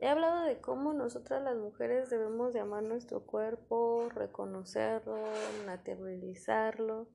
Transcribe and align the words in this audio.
He 0.00 0.06
hablado 0.06 0.44
de 0.44 0.60
cómo 0.60 0.92
nosotras 0.92 1.42
las 1.42 1.56
mujeres 1.56 2.08
debemos 2.08 2.52
de 2.52 2.60
amar 2.60 2.84
nuestro 2.84 3.26
cuerpo, 3.26 4.08
reconocerlo, 4.14 5.16
naturalizarlo, 5.66 7.08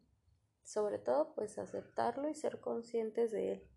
sobre 0.63 0.97
todo 0.97 1.33
pues 1.33 1.57
aceptarlo 1.57 2.29
y 2.29 2.35
ser 2.35 2.59
conscientes 2.59 3.31
de 3.31 3.53
él. 3.53 3.67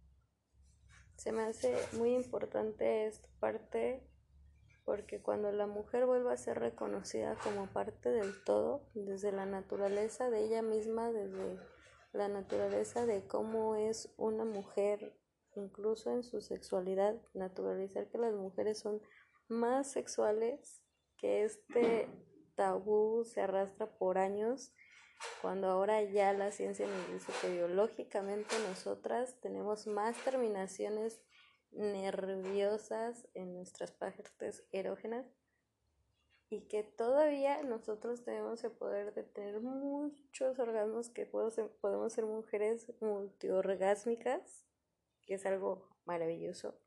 Se 1.16 1.30
me 1.30 1.42
hace 1.42 1.76
muy 1.92 2.14
importante 2.14 3.06
esta 3.06 3.28
parte 3.38 4.06
porque 4.84 5.22
cuando 5.22 5.50
la 5.52 5.66
mujer 5.66 6.06
vuelva 6.06 6.32
a 6.32 6.36
ser 6.36 6.58
reconocida 6.58 7.36
como 7.42 7.66
parte 7.66 8.10
del 8.10 8.32
todo, 8.44 8.88
desde 8.94 9.30
la 9.32 9.46
naturaleza 9.46 10.30
de 10.30 10.44
ella 10.44 10.62
misma, 10.62 11.12
desde 11.12 11.58
la 12.12 12.28
naturaleza 12.28 13.06
de 13.06 13.26
cómo 13.26 13.76
es 13.76 14.12
una 14.16 14.44
mujer 14.44 15.16
incluso 15.56 16.10
en 16.10 16.22
su 16.22 16.40
sexualidad, 16.40 17.20
naturalizar 17.34 18.08
que 18.08 18.18
las 18.18 18.34
mujeres 18.34 18.78
son 18.78 19.00
más 19.48 19.90
sexuales, 19.90 20.82
que 21.16 21.44
este 21.44 22.08
tabú 22.54 23.24
se 23.24 23.42
arrastra 23.42 23.86
por 23.98 24.18
años, 24.18 24.72
cuando 25.40 25.68
ahora 25.68 26.02
ya 26.02 26.32
la 26.32 26.50
ciencia 26.50 26.86
nos 26.86 27.12
dice 27.12 27.32
que 27.40 27.52
biológicamente 27.52 28.54
nosotras 28.68 29.40
tenemos 29.40 29.86
más 29.86 30.16
terminaciones 30.24 31.20
nerviosas 31.70 33.26
en 33.34 33.54
nuestras 33.54 33.92
partes 33.92 34.64
erógenas 34.72 35.26
y 36.48 36.68
que 36.68 36.84
todavía 36.84 37.62
nosotros 37.62 38.24
tenemos 38.24 38.62
el 38.62 38.70
poder 38.72 39.12
de 39.14 39.24
tener 39.24 39.60
muchos 39.60 40.58
orgasmos 40.58 41.10
que 41.10 41.26
podemos 41.26 42.12
ser 42.12 42.24
mujeres 42.24 42.92
multiorgásmicas 43.00 44.64
que 45.26 45.34
es 45.34 45.44
algo 45.44 45.88
maravilloso. 46.06 46.80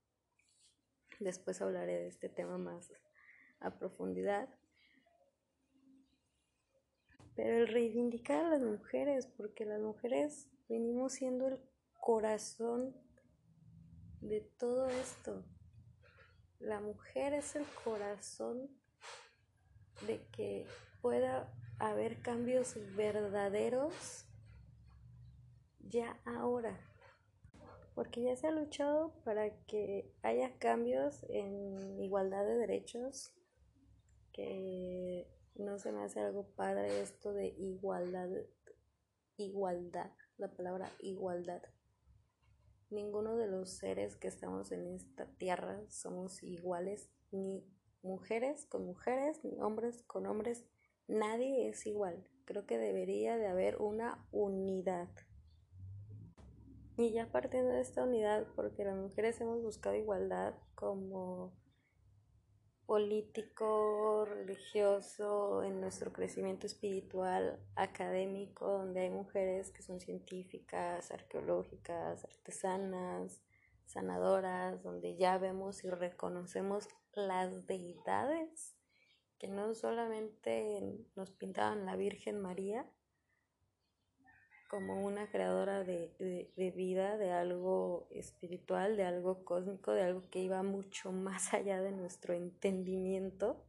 Después 1.19 1.61
hablaré 1.61 1.99
de 1.99 2.07
este 2.07 2.29
tema 2.29 2.57
más 2.57 2.91
a 3.59 3.77
profundidad. 3.77 4.49
Pero 7.35 7.57
el 7.57 7.67
reivindicar 7.67 8.45
a 8.45 8.49
las 8.49 8.63
mujeres, 8.63 9.27
porque 9.27 9.65
las 9.65 9.81
mujeres 9.81 10.49
venimos 10.67 11.13
siendo 11.13 11.47
el 11.47 11.61
corazón 11.99 12.95
de 14.21 14.41
todo 14.41 14.89
esto. 14.89 15.45
La 16.59 16.79
mujer 16.79 17.33
es 17.33 17.55
el 17.55 17.65
corazón 17.83 18.69
de 20.07 20.25
que 20.31 20.65
pueda 21.01 21.53
haber 21.79 22.21
cambios 22.21 22.75
verdaderos 22.95 24.25
ya 25.79 26.19
ahora 26.25 26.88
porque 27.99 28.21
ya 28.21 28.33
se 28.37 28.47
ha 28.47 28.51
luchado 28.51 29.11
para 29.25 29.49
que 29.65 30.09
haya 30.21 30.57
cambios 30.57 31.21
en 31.27 31.99
igualdad 31.99 32.45
de 32.45 32.55
derechos, 32.55 33.33
que 34.31 35.27
no 35.55 35.79
se 35.79 35.91
me 35.91 36.03
hace 36.03 36.21
algo 36.21 36.47
padre 36.55 37.01
esto 37.01 37.33
de 37.33 37.47
igualdad, 37.47 38.29
igualdad, 39.35 40.11
la 40.37 40.49
palabra 40.49 40.89
igualdad. 41.01 41.61
Ninguno 42.89 43.35
de 43.35 43.47
los 43.47 43.69
seres 43.69 44.15
que 44.15 44.29
estamos 44.29 44.71
en 44.71 44.87
esta 44.87 45.25
tierra 45.35 45.83
somos 45.89 46.41
iguales, 46.41 47.09
ni 47.31 47.65
mujeres 48.01 48.65
con 48.67 48.85
mujeres, 48.85 49.43
ni 49.43 49.59
hombres 49.59 50.03
con 50.03 50.25
hombres, 50.25 50.65
nadie 51.09 51.67
es 51.67 51.85
igual. 51.85 52.25
Creo 52.45 52.65
que 52.65 52.77
debería 52.77 53.35
de 53.35 53.47
haber 53.47 53.75
una 53.81 54.25
unidad. 54.31 55.09
Y 56.99 57.11
ya 57.11 57.31
partiendo 57.31 57.71
de 57.71 57.79
esta 57.79 58.03
unidad, 58.03 58.45
porque 58.57 58.83
las 58.83 58.97
mujeres 58.97 59.39
hemos 59.39 59.61
buscado 59.61 59.95
igualdad 59.95 60.53
como 60.75 61.53
político, 62.85 64.25
religioso, 64.25 65.63
en 65.63 65.79
nuestro 65.79 66.11
crecimiento 66.11 66.67
espiritual, 66.67 67.57
académico, 67.77 68.67
donde 68.67 68.99
hay 68.99 69.11
mujeres 69.11 69.71
que 69.71 69.81
son 69.81 70.01
científicas, 70.01 71.09
arqueológicas, 71.11 72.25
artesanas, 72.25 73.41
sanadoras, 73.85 74.83
donde 74.83 75.15
ya 75.15 75.37
vemos 75.37 75.85
y 75.85 75.89
reconocemos 75.89 76.89
las 77.13 77.65
deidades 77.65 78.75
que 79.37 79.47
no 79.47 79.73
solamente 79.73 80.83
nos 81.15 81.31
pintaban 81.31 81.85
la 81.85 81.95
Virgen 81.95 82.41
María, 82.41 82.91
como 84.69 85.03
una 85.03 85.27
creadora 85.31 85.83
de, 85.83 86.13
vida, 86.75 87.17
de 87.17 87.31
algo 87.31 88.07
espiritual, 88.11 88.95
de 88.95 89.03
algo 89.03 89.43
cósmico, 89.43 89.91
de 89.91 90.03
algo 90.03 90.29
que 90.29 90.39
iba 90.39 90.61
mucho 90.61 91.11
más 91.11 91.53
allá 91.53 91.81
de 91.81 91.91
nuestro 91.91 92.33
entendimiento. 92.35 93.65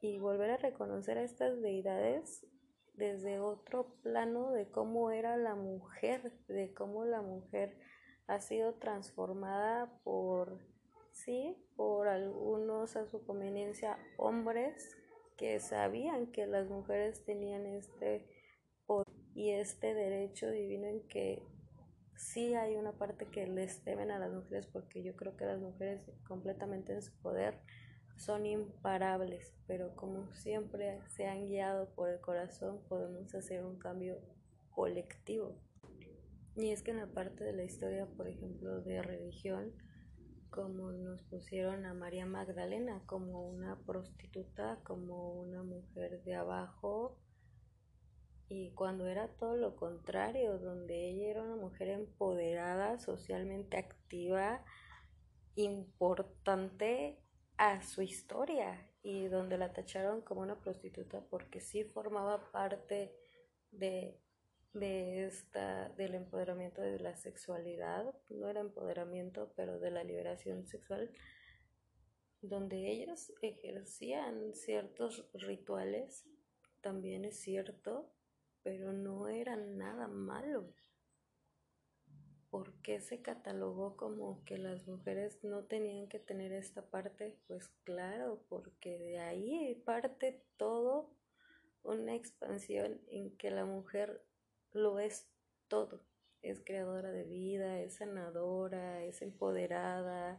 Y 0.00 0.18
volver 0.20 0.50
a 0.50 0.56
reconocer 0.56 1.18
a 1.18 1.24
estas 1.24 1.60
deidades 1.60 2.46
desde 2.94 3.40
otro 3.40 3.96
plano 4.02 4.52
de 4.52 4.70
cómo 4.70 5.10
era 5.10 5.36
la 5.36 5.56
mujer, 5.56 6.32
de 6.46 6.72
cómo 6.72 7.04
la 7.04 7.20
mujer 7.20 7.76
ha 8.28 8.40
sido 8.40 8.74
transformada 8.74 10.00
por, 10.04 10.60
sí, 11.10 11.56
por 11.76 12.06
algunos 12.06 12.94
a 12.94 13.06
su 13.06 13.24
conveniencia 13.26 13.98
hombres 14.16 14.96
que 15.38 15.58
sabían 15.60 16.26
que 16.32 16.46
las 16.46 16.68
mujeres 16.68 17.24
tenían 17.24 17.64
este 17.64 18.26
y 19.34 19.50
este 19.50 19.94
derecho 19.94 20.50
divino 20.50 20.88
en 20.88 21.00
que 21.06 21.40
sí 22.16 22.54
hay 22.54 22.74
una 22.74 22.90
parte 22.90 23.26
que 23.26 23.46
les 23.46 23.84
temen 23.84 24.10
a 24.10 24.18
las 24.18 24.32
mujeres 24.32 24.66
porque 24.66 25.04
yo 25.04 25.14
creo 25.14 25.36
que 25.36 25.44
las 25.44 25.60
mujeres 25.60 26.02
completamente 26.26 26.92
en 26.92 27.02
su 27.02 27.12
poder 27.22 27.60
son 28.16 28.46
imparables, 28.46 29.54
pero 29.68 29.94
como 29.94 30.34
siempre 30.34 30.98
se 31.06 31.28
han 31.28 31.46
guiado 31.46 31.94
por 31.94 32.08
el 32.10 32.20
corazón 32.20 32.80
podemos 32.88 33.32
hacer 33.32 33.64
un 33.64 33.78
cambio 33.78 34.18
colectivo. 34.70 35.54
Y 36.56 36.70
es 36.72 36.82
que 36.82 36.90
en 36.90 36.96
la 36.96 37.06
parte 37.06 37.44
de 37.44 37.52
la 37.52 37.62
historia, 37.62 38.06
por 38.06 38.26
ejemplo, 38.26 38.80
de 38.80 39.00
religión, 39.02 39.72
como 40.50 40.92
nos 40.92 41.22
pusieron 41.22 41.86
a 41.86 41.94
María 41.94 42.26
Magdalena 42.26 43.02
como 43.06 43.48
una 43.48 43.78
prostituta, 43.86 44.80
como 44.84 45.32
una 45.32 45.62
mujer 45.62 46.22
de 46.24 46.34
abajo, 46.34 47.18
y 48.48 48.70
cuando 48.72 49.06
era 49.06 49.28
todo 49.36 49.56
lo 49.56 49.76
contrario, 49.76 50.58
donde 50.58 51.10
ella 51.10 51.28
era 51.28 51.42
una 51.42 51.56
mujer 51.56 51.88
empoderada, 51.88 52.98
socialmente 52.98 53.76
activa, 53.76 54.64
importante 55.54 57.18
a 57.58 57.82
su 57.82 58.02
historia 58.02 58.88
y 59.02 59.26
donde 59.26 59.58
la 59.58 59.72
tacharon 59.72 60.22
como 60.22 60.40
una 60.40 60.60
prostituta 60.60 61.20
porque 61.28 61.60
sí 61.60 61.84
formaba 61.84 62.50
parte 62.50 63.14
de 63.70 64.18
de 64.72 65.26
esta 65.26 65.88
del 65.90 66.14
empoderamiento 66.14 66.80
de 66.82 66.98
la 67.00 67.16
sexualidad, 67.16 68.14
no 68.28 68.48
era 68.48 68.60
empoderamiento, 68.60 69.52
pero 69.56 69.78
de 69.78 69.90
la 69.90 70.04
liberación 70.04 70.66
sexual, 70.66 71.10
donde 72.40 72.90
ellos 72.90 73.32
ejercían 73.42 74.54
ciertos 74.54 75.28
rituales, 75.34 76.24
también 76.80 77.24
es 77.24 77.40
cierto, 77.40 78.12
pero 78.62 78.92
no 78.92 79.28
era 79.28 79.56
nada 79.56 80.06
malo. 80.06 80.72
¿Por 82.50 82.80
qué 82.80 83.00
se 83.00 83.20
catalogó 83.20 83.96
como 83.96 84.42
que 84.44 84.56
las 84.56 84.86
mujeres 84.86 85.44
no 85.44 85.64
tenían 85.64 86.08
que 86.08 86.18
tener 86.18 86.52
esta 86.52 86.82
parte? 86.88 87.36
Pues 87.46 87.68
claro, 87.84 88.42
porque 88.48 88.98
de 88.98 89.18
ahí 89.18 89.74
parte 89.84 90.42
todo 90.56 91.10
una 91.82 92.14
expansión 92.14 93.00
en 93.08 93.36
que 93.36 93.50
la 93.50 93.66
mujer 93.66 94.22
lo 94.72 94.98
es 94.98 95.28
todo. 95.68 96.04
Es 96.42 96.62
creadora 96.64 97.10
de 97.10 97.24
vida, 97.24 97.80
es 97.80 97.96
sanadora, 97.96 99.02
es 99.04 99.22
empoderada, 99.22 100.38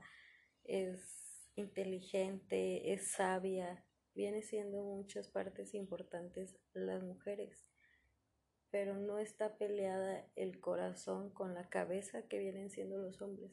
es 0.64 1.52
inteligente, 1.56 2.94
es 2.94 3.12
sabia. 3.12 3.84
Viene 4.16 4.42
siendo 4.42 4.84
muchas 4.84 5.30
partes 5.30 5.74
importantes 5.74 6.58
las 6.74 7.04
mujeres, 7.04 7.66
pero 8.70 8.96
no 8.96 9.20
está 9.20 9.58
peleada 9.58 10.26
el 10.36 10.60
corazón 10.60 11.32
con 11.32 11.54
la 11.54 11.70
cabeza 11.70 12.28
que 12.28 12.40
vienen 12.40 12.70
siendo 12.70 12.98
los 12.98 13.22
hombres. 13.22 13.52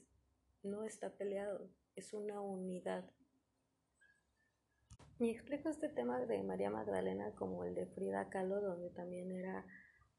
no 0.62 0.82
está 0.82 1.16
peleado, 1.16 1.70
es 1.94 2.12
una 2.12 2.40
unidad. 2.40 3.08
Y 5.18 5.30
explico 5.30 5.68
este 5.68 5.88
tema 5.88 6.18
de 6.26 6.42
María 6.42 6.70
Magdalena 6.70 7.32
como 7.36 7.64
el 7.64 7.74
de 7.74 7.86
Frida 7.86 8.28
Kahlo, 8.28 8.60
donde 8.60 8.90
también 8.90 9.30
era 9.30 9.64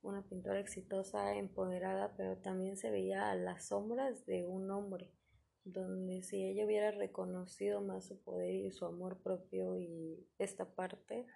una 0.08 0.22
pintora 0.24 0.60
exitosa, 0.60 1.36
empoderada, 1.36 2.16
pero 2.16 2.38
también 2.38 2.78
se 2.78 2.90
veía 2.90 3.30
a 3.30 3.36
las 3.36 3.68
sombras 3.68 4.26
de 4.26 4.46
un 4.46 4.72
hombre, 4.72 5.12
donde 5.66 6.22
si 6.22 6.44
ella 6.44 6.66
hubiera 6.66 6.92
reconocido 6.92 7.82
más 7.82 8.06
su 8.06 8.22
poder 8.22 8.56
y 8.56 8.72
su 8.72 8.86
amor 8.86 9.22
propio 9.22 9.78
y 9.78 10.26
esta 10.40 10.74
parte, 10.74 11.28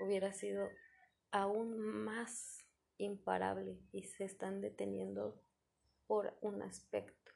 hubiera 0.00 0.32
sido 0.32 0.68
aún 1.30 1.78
más 1.78 2.66
imparable 2.96 3.78
y 3.92 4.04
se 4.04 4.24
están 4.24 4.60
deteniendo 4.60 5.40
por 6.06 6.36
un 6.40 6.62
aspecto, 6.62 7.32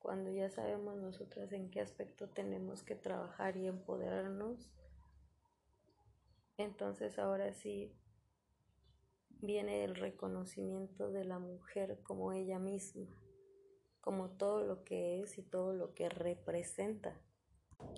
cuando 0.00 0.30
ya 0.32 0.50
sabemos 0.50 0.96
nosotras 0.96 1.52
en 1.52 1.70
qué 1.70 1.80
aspecto 1.80 2.28
tenemos 2.28 2.82
que 2.82 2.96
trabajar 2.96 3.56
y 3.56 3.68
empoderarnos, 3.68 4.68
entonces 6.56 7.18
ahora 7.18 7.54
sí 7.54 7.94
viene 9.44 9.84
el 9.84 9.94
reconocimiento 9.94 11.10
de 11.10 11.24
la 11.24 11.38
mujer 11.38 12.00
como 12.02 12.32
ella 12.32 12.58
misma, 12.58 13.06
como 14.00 14.30
todo 14.30 14.64
lo 14.64 14.84
que 14.84 15.20
es 15.20 15.38
y 15.38 15.42
todo 15.42 15.72
lo 15.72 15.94
que 15.94 16.08
representa. 16.08 17.20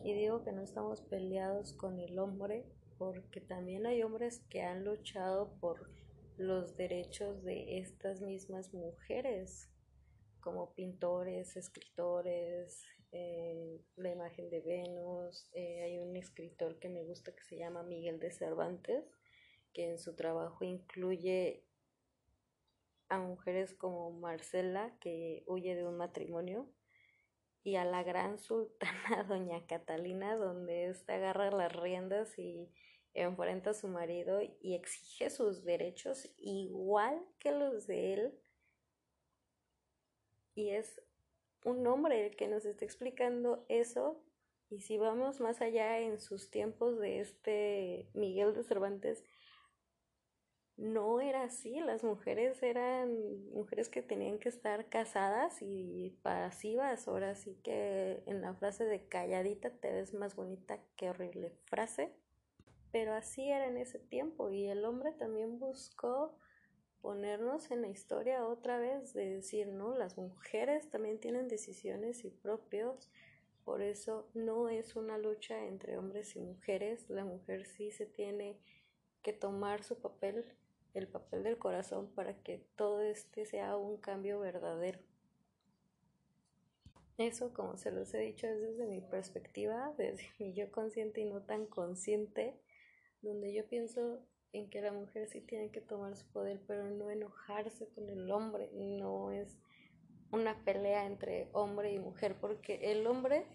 Y 0.05 0.15
digo 0.15 0.43
que 0.43 0.53
no 0.53 0.63
estamos 0.63 1.03
peleados 1.03 1.73
con 1.73 2.01
el 2.01 2.19
hombre 2.19 2.67
porque 2.99 3.41
también 3.41 3.87
hay 3.87 4.03
hombres 4.03 4.41
que 4.49 4.63
han 4.63 4.85
luchado 4.85 5.53
por 5.61 5.91
los 6.39 6.77
derechos 6.77 7.43
de 7.45 7.79
estas 7.79 8.21
mismas 8.21 8.73
mujeres, 8.75 9.71
como 10.41 10.75
pintores, 10.75 11.57
escritores, 11.57 12.85
eh, 13.13 13.81
la 13.97 14.11
imagen 14.11 14.51
de 14.51 14.61
Venus. 14.61 15.49
Eh, 15.55 15.83
hay 15.83 15.99
un 15.99 16.17
escritor 16.17 16.79
que 16.79 16.89
me 16.89 17.05
gusta 17.05 17.35
que 17.35 17.43
se 17.45 17.57
llama 17.57 17.83
Miguel 17.83 18.19
de 18.19 18.31
Cervantes, 18.31 19.05
que 19.77 19.91
en 19.91 19.99
su 19.99 20.17
trabajo 20.17 20.65
incluye 20.65 21.63
a 23.11 23.19
mujeres 23.19 23.75
como 23.75 24.11
Marcela, 24.11 24.97
que 25.01 25.45
huye 25.47 25.77
de 25.77 25.85
un 25.85 25.99
matrimonio, 25.99 26.67
y 27.63 27.77
a 27.77 27.85
la 27.85 28.03
gran 28.03 28.39
sultana, 28.39 29.25
doña 29.29 29.67
Catalina, 29.67 30.35
donde 30.37 30.87
ésta 30.87 31.17
agarra 31.17 31.51
las 31.51 31.77
riendas 31.77 32.39
y 32.39 32.73
enfrenta 33.13 33.71
a 33.71 33.75
su 33.75 33.89
marido 33.89 34.41
y 34.63 34.75
exige 34.77 35.29
sus 35.29 35.63
derechos 35.63 36.27
igual 36.39 37.23
que 37.39 37.53
los 37.53 37.87
de 37.87 38.15
él. 38.15 38.41
Y 40.55 40.71
es 40.71 41.03
un 41.67 41.87
hombre 41.87 42.29
el 42.29 42.35
que 42.35 42.49
nos 42.49 42.65
está 42.65 42.87
explicando 42.87 43.67
eso. 43.69 44.25
Y 44.71 44.81
si 44.81 44.97
vamos 44.97 45.39
más 45.41 45.61
allá 45.61 46.01
en 46.01 46.19
sus 46.19 46.51
tiempos 46.51 46.99
de 46.99 47.21
este 47.21 48.09
Miguel 48.15 48.55
de 48.55 48.65
Cervantes, 48.65 49.23
no 50.77 51.21
era 51.21 51.43
así. 51.45 51.81
Las 51.81 52.05
mujeres 52.05 52.63
eran 52.63 53.49
mujeres 53.51 53.89
que 53.89 54.03
tenían 54.03 54.39
que 54.39 54.49
estar 54.49 54.89
casadas 54.89 55.59
y 55.61 56.19
pasivas. 56.23 57.09
Ahora 57.09 57.35
sí 57.35 57.59
que 57.63 58.23
en 58.27 58.43
la 58.43 58.55
frase 58.55 58.85
de 58.85 59.07
calladita 59.07 59.71
te 59.71 59.93
ves 59.93 60.15
más 60.15 60.37
bonita 60.37 60.79
que 60.97 61.11
horrible 61.11 61.53
frase 61.65 62.13
pero 62.97 63.13
así 63.13 63.51
era 63.51 63.67
en 63.67 63.77
ese 63.77 63.99
tiempo 63.99 64.51
y 64.51 64.69
el 64.69 64.83
hombre 64.87 65.13
también 65.13 65.59
buscó 65.59 66.35
ponernos 67.03 67.71
en 67.71 67.83
la 67.83 67.89
historia 67.89 68.47
otra 68.47 68.79
vez 68.79 69.13
de 69.13 69.29
decir, 69.29 69.69
no, 69.69 69.95
las 69.95 70.17
mujeres 70.17 70.89
también 70.89 71.21
tienen 71.21 71.47
decisiones 71.47 72.25
y 72.25 72.31
propios, 72.31 73.11
por 73.65 73.83
eso 73.83 74.31
no 74.33 74.71
es 74.71 74.97
una 74.97 75.19
lucha 75.19 75.67
entre 75.67 75.99
hombres 75.99 76.37
y 76.37 76.41
mujeres, 76.41 77.11
la 77.11 77.27
mujer 77.27 77.67
sí 77.67 77.91
se 77.91 78.07
tiene 78.07 78.59
que 79.21 79.35
tomar 79.35 79.83
su 79.83 80.01
papel, 80.01 80.47
el 80.99 81.09
papel 81.09 81.43
del 81.43 81.59
corazón 81.59 82.09
para 82.15 82.43
que 82.43 82.67
todo 82.77 83.01
este 83.01 83.45
sea 83.45 83.77
un 83.77 83.99
cambio 83.99 84.41
verdadero. 84.41 84.99
Eso, 87.19 87.53
como 87.55 87.77
se 87.79 87.91
los 87.91 88.13
he 88.13 88.19
dicho, 88.19 88.47
es 88.47 88.61
desde 88.61 88.87
mi 88.87 89.01
perspectiva, 89.01 89.95
desde 89.99 90.25
mi 90.39 90.53
yo 90.53 90.71
consciente 90.71 91.21
y 91.21 91.25
no 91.25 91.43
tan 91.43 91.67
consciente, 91.67 92.61
donde 93.23 93.53
yo 93.55 93.67
pienso 93.67 94.21
en 94.53 94.71
que 94.71 94.81
la 94.81 94.93
mujer 94.93 95.29
sí 95.29 95.41
tiene 95.41 95.71
que 95.71 95.81
tomar 95.81 96.17
su 96.17 96.27
poder, 96.33 96.61
pero 96.67 96.85
no 96.85 97.11
enojarse 97.11 97.89
con 97.89 98.09
el 98.09 98.31
hombre, 98.31 98.71
no 98.73 99.31
es 99.33 99.59
una 100.31 100.65
pelea 100.65 101.07
entre 101.07 101.49
hombre 101.53 101.93
y 101.93 101.99
mujer, 101.99 102.37
porque 102.41 102.93
el 102.93 103.07
hombre 103.07 103.47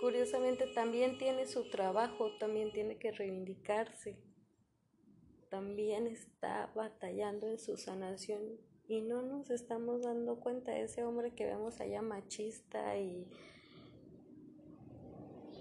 curiosamente 0.00 0.66
también 0.74 1.18
tiene 1.18 1.46
su 1.46 1.68
trabajo, 1.70 2.36
también 2.38 2.72
tiene 2.72 2.98
que 2.98 3.12
reivindicarse, 3.12 4.16
también 5.48 6.06
está 6.06 6.70
batallando 6.74 7.48
en 7.48 7.58
su 7.58 7.76
sanación 7.76 8.42
y 8.88 9.00
no 9.00 9.22
nos 9.22 9.50
estamos 9.50 10.02
dando 10.02 10.40
cuenta 10.40 10.78
ese 10.78 11.04
hombre 11.04 11.34
que 11.34 11.46
vemos 11.46 11.80
allá 11.80 12.02
machista 12.02 12.98
y 12.98 13.26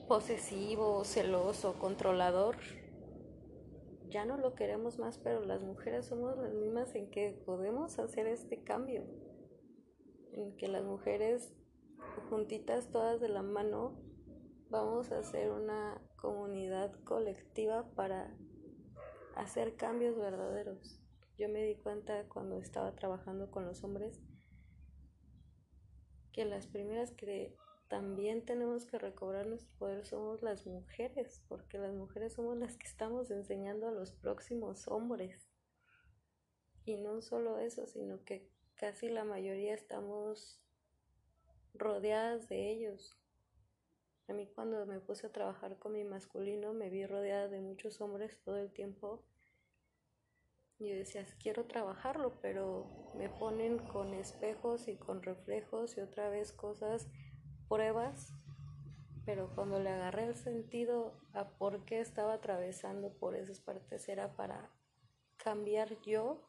posesivo, 0.07 1.03
celoso, 1.03 1.79
controlador, 1.79 2.57
ya 4.09 4.25
no 4.25 4.37
lo 4.37 4.55
queremos 4.55 4.99
más, 4.99 5.17
pero 5.17 5.41
las 5.41 5.61
mujeres 5.61 6.05
somos 6.05 6.37
las 6.37 6.53
mismas 6.53 6.93
en 6.95 7.09
que 7.09 7.31
podemos 7.45 7.99
hacer 7.99 8.27
este 8.27 8.63
cambio, 8.63 9.03
en 10.31 10.55
que 10.55 10.67
las 10.67 10.83
mujeres 10.83 11.53
juntitas 12.29 12.91
todas 12.91 13.19
de 13.19 13.29
la 13.29 13.41
mano 13.41 13.99
vamos 14.69 15.11
a 15.11 15.19
hacer 15.19 15.51
una 15.51 16.01
comunidad 16.15 16.93
colectiva 17.03 17.89
para 17.95 18.35
hacer 19.35 19.75
cambios 19.75 20.17
verdaderos. 20.17 20.99
Yo 21.37 21.49
me 21.49 21.63
di 21.63 21.75
cuenta 21.75 22.27
cuando 22.29 22.57
estaba 22.57 22.95
trabajando 22.95 23.51
con 23.51 23.65
los 23.65 23.83
hombres 23.83 24.21
que 26.31 26.45
las 26.45 26.67
primeras 26.67 27.11
que 27.11 27.55
también 27.87 28.45
tenemos 28.45 28.85
que 28.85 28.97
recobrar 28.97 29.45
nuestro 29.47 29.71
poder 29.77 30.05
somos 30.05 30.41
las 30.41 30.65
mujeres, 30.65 31.43
porque 31.47 31.77
las 31.77 31.93
mujeres 31.93 32.33
somos 32.33 32.57
las 32.57 32.77
que 32.77 32.87
estamos 32.87 33.29
enseñando 33.31 33.87
a 33.87 33.91
los 33.91 34.11
próximos 34.11 34.87
hombres. 34.87 35.47
Y 36.83 36.97
no 36.97 37.21
solo 37.21 37.59
eso, 37.59 37.87
sino 37.87 38.23
que 38.23 38.49
casi 38.75 39.09
la 39.09 39.23
mayoría 39.23 39.73
estamos 39.73 40.61
rodeadas 41.73 42.49
de 42.49 42.71
ellos. 42.71 43.17
A 44.27 44.33
mí 44.33 44.47
cuando 44.47 44.85
me 44.87 44.99
puse 44.99 45.27
a 45.27 45.31
trabajar 45.31 45.77
con 45.77 45.93
mi 45.93 46.03
masculino 46.03 46.73
me 46.73 46.89
vi 46.89 47.05
rodeada 47.05 47.47
de 47.47 47.61
muchos 47.61 48.01
hombres 48.01 48.41
todo 48.41 48.57
el 48.57 48.71
tiempo. 48.71 49.23
Y 50.79 50.89
yo 50.89 50.95
decía, 50.95 51.25
quiero 51.39 51.65
trabajarlo, 51.65 52.39
pero 52.41 53.11
me 53.15 53.29
ponen 53.29 53.77
con 53.77 54.13
espejos 54.13 54.87
y 54.87 54.97
con 54.97 55.21
reflejos 55.21 55.95
y 55.97 56.01
otra 56.01 56.29
vez 56.29 56.51
cosas 56.51 57.07
pruebas, 57.69 58.33
pero 59.25 59.53
cuando 59.55 59.79
le 59.79 59.89
agarré 59.89 60.25
el 60.25 60.35
sentido 60.35 61.13
a 61.33 61.57
por 61.57 61.85
qué 61.85 61.99
estaba 61.99 62.33
atravesando 62.33 63.13
por 63.13 63.35
esas 63.35 63.59
partes 63.59 64.09
era 64.09 64.35
para 64.35 64.71
cambiar 65.37 66.01
yo 66.01 66.41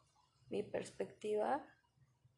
mi 0.49 0.63
perspectiva 0.63 1.65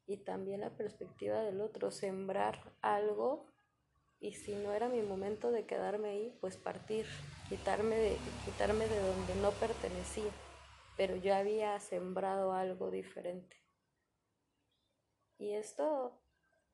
y 0.06 0.18
también 0.18 0.62
la 0.62 0.76
perspectiva 0.76 1.42
del 1.42 1.62
otro, 1.62 1.92
sembrar 1.92 2.74
algo 2.82 3.48
y 4.20 4.34
si 4.34 4.56
no 4.56 4.74
era 4.74 4.90
mi 4.90 5.02
momento 5.02 5.52
de 5.52 5.66
quedarme 5.66 6.10
ahí, 6.10 6.38
pues 6.42 6.58
partir, 6.58 7.06
quitarme 7.48 7.96
de, 7.96 8.18
quitarme 8.46 8.88
de 8.88 9.00
donde 9.00 9.36
no 9.36 9.52
pertenecía, 9.52 10.32
pero 10.98 11.16
yo 11.16 11.34
había 11.34 11.80
sembrado 11.80 12.54
algo 12.54 12.92
diferente. 12.92 13.58
Y 15.38 15.54
esto 15.54 16.22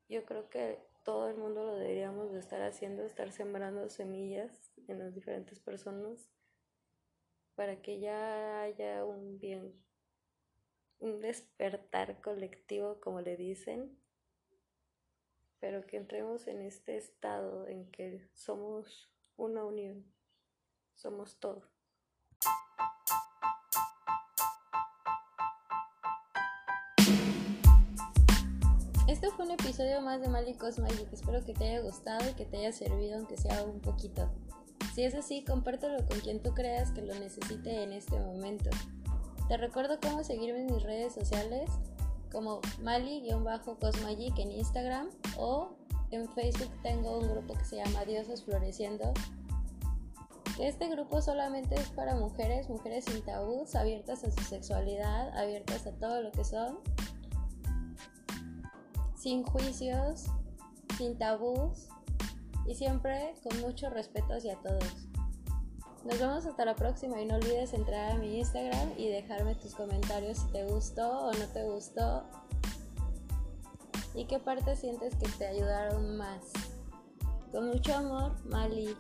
yo 0.09 0.25
creo 0.25 0.49
que 0.49 0.79
todo 1.03 1.29
el 1.29 1.37
mundo 1.37 1.63
lo 1.63 1.75
deberíamos 1.75 2.31
de 2.31 2.39
estar 2.39 2.61
haciendo, 2.63 3.03
estar 3.03 3.31
sembrando 3.31 3.89
semillas 3.89 4.71
en 4.87 4.97
las 4.99 5.13
diferentes 5.13 5.59
personas 5.59 6.27
para 7.53 7.81
que 7.81 7.99
ya 7.99 8.61
haya 8.63 9.05
un 9.05 9.37
bien, 9.39 9.73
un 10.99 11.21
despertar 11.21 12.21
colectivo, 12.21 12.99
como 12.99 13.21
le 13.21 13.37
dicen, 13.37 13.97
pero 15.59 15.85
que 15.85 15.97
entremos 15.97 16.47
en 16.47 16.62
este 16.62 16.97
estado 16.97 17.67
en 17.67 17.89
que 17.91 18.27
somos 18.33 19.12
una 19.38 19.63
unión, 19.65 20.05
somos 20.93 21.39
todo. 21.39 21.69
Esto 29.07 29.31
fue 29.31 29.45
un 29.45 29.51
episodio 29.51 30.01
más 30.01 30.19
de 30.19 30.27
Mali 30.27 30.55
Magic. 30.55 31.13
Espero 31.13 31.45
que 31.45 31.53
te 31.53 31.65
haya 31.65 31.81
gustado 31.81 32.29
y 32.29 32.33
que 32.33 32.45
te 32.45 32.57
haya 32.57 32.71
servido, 32.71 33.17
aunque 33.17 33.38
sea 33.38 33.63
un 33.63 33.79
poquito. 33.79 34.31
Si 34.93 35.03
es 35.03 35.13
así, 35.13 35.43
compártelo 35.43 36.05
con 36.07 36.19
quien 36.21 36.41
tú 36.41 36.53
creas 36.53 36.91
que 36.91 37.01
lo 37.01 37.13
necesite 37.15 37.83
en 37.83 37.93
este 37.93 38.17
momento. 38.19 38.69
Te 39.47 39.57
recuerdo 39.57 40.00
cómo 40.01 40.24
seguirme 40.24 40.62
en 40.62 40.74
mis 40.74 40.83
redes 40.83 41.13
sociales 41.13 41.69
como 42.35 42.59
Mali-Cosmagic 42.81 44.37
en 44.39 44.51
Instagram 44.51 45.09
o 45.37 45.69
En 46.11 46.27
Facebook 46.33 46.69
tengo 46.83 47.19
un 47.19 47.29
grupo 47.29 47.53
que 47.53 47.63
se 47.63 47.77
llama 47.77 48.03
Diosas 48.03 48.43
Floreciendo. 48.43 49.13
Este 50.59 50.89
grupo 50.89 51.21
solamente 51.21 51.75
es 51.75 51.89
para 51.89 52.13
mujeres, 52.15 52.69
mujeres 52.69 53.05
sin 53.05 53.23
tabús, 53.23 53.73
abiertas 53.73 54.23
a 54.25 54.31
su 54.31 54.43
sexualidad, 54.43 55.35
abiertas 55.37 55.87
a 55.87 55.91
todo 55.93 56.21
lo 56.21 56.31
que 56.31 56.43
son, 56.43 56.79
sin 59.15 59.43
juicios, 59.43 60.25
sin 60.97 61.17
tabús 61.17 61.87
y 62.67 62.75
siempre 62.75 63.33
con 63.43 63.61
mucho 63.61 63.89
respeto 63.89 64.33
hacia 64.33 64.55
todos. 64.61 65.07
Nos 66.05 66.19
vemos 66.19 66.45
hasta 66.45 66.65
la 66.65 66.75
próxima 66.75 67.19
y 67.19 67.25
no 67.25 67.35
olvides 67.35 67.74
entrar 67.74 68.12
a 68.12 68.15
mi 68.15 68.38
Instagram 68.38 68.93
y 68.95 69.09
dejarme 69.09 69.55
tus 69.55 69.74
comentarios 69.74 70.38
si 70.38 70.47
te 70.51 70.63
gustó 70.65 71.27
o 71.27 71.33
no 71.33 71.47
te 71.47 71.63
gustó 71.63 72.24
y 74.13 74.25
qué 74.25 74.39
parte 74.39 74.75
sientes 74.75 75.15
que 75.15 75.27
te 75.38 75.47
ayudaron 75.47 76.15
más. 76.15 76.51
Con 77.51 77.69
mucho 77.69 77.95
amor, 77.95 78.33
Mali. 78.45 78.95